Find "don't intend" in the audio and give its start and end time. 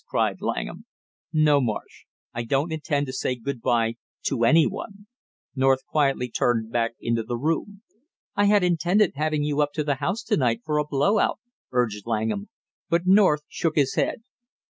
2.43-3.05